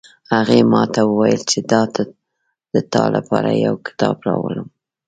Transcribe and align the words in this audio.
هغې 0.33 0.59
ماته 0.71 1.01
وویل 1.05 1.41
چې 1.51 1.59
د 1.69 1.73
تا 2.91 3.03
د 3.13 3.15
پاره 3.29 3.53
یو 3.65 3.75
کتاب 3.87 4.15
راوړم 4.27 4.67